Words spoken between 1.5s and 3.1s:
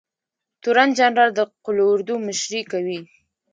قول اردو مشري کوي